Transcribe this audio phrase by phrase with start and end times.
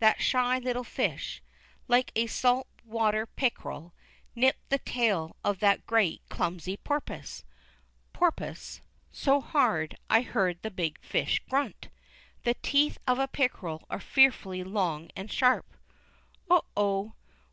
[0.00, 1.40] that sly little fish,
[1.86, 3.94] like a salt water pickerel,
[4.34, 7.44] nipped the tail of that great clumsy porpoise
[8.12, 8.80] porpus
[9.12, 11.90] so hard, I heard the big fish grunt.
[12.42, 15.72] The teeth of a pickerel are fearfully long and sharp.
[16.50, 16.64] Oh!
[16.76, 17.12] Oh!